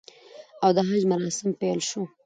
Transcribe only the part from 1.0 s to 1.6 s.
مراسم